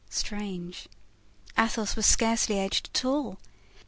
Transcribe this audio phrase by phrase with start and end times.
[0.09, 0.87] Strange!
[1.59, 3.37] Athos was scarcely aged at all!